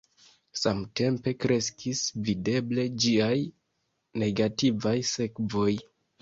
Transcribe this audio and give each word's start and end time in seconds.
Samtempe 0.59 1.33
kreskis 1.43 2.01
videble 2.29 2.87
ĝiaj 3.05 3.35
negativaj 4.25 4.97
sekvoj. 5.13 5.71